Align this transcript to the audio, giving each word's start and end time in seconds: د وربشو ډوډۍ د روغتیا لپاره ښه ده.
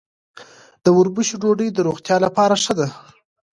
د 0.83 0.85
وربشو 0.97 1.35
ډوډۍ 1.41 1.69
د 1.73 1.79
روغتیا 1.87 2.17
لپاره 2.25 2.55
ښه 2.63 2.73
ده. 2.79 2.87